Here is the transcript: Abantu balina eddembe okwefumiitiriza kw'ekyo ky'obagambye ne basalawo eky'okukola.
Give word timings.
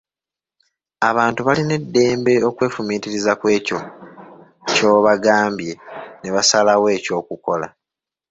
Abantu 1.09 1.39
balina 1.47 1.73
eddembe 1.81 2.33
okwefumiitiriza 2.49 3.31
kw'ekyo 3.39 3.79
ky'obagambye 4.71 5.73
ne 6.19 6.29
basalawo 6.35 6.85
eky'okukola. 6.97 7.67